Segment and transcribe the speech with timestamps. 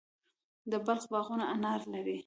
[0.71, 2.17] د بلخ باغونه انار لري.